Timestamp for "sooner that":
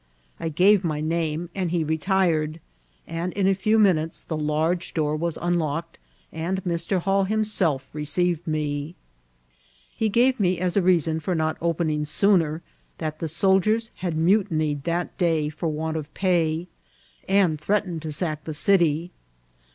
12.05-13.19